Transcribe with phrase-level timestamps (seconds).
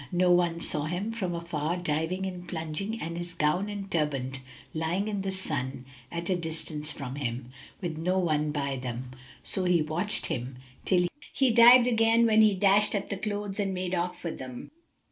[0.11, 4.39] Now one saw him from afar diving and plunging and his gown and turband
[4.73, 9.11] lying in the sun at a distance from him, with no one by them;
[9.43, 13.75] so he watched him, till he dived again when he dashed at the clothes and
[13.75, 14.71] made off with them.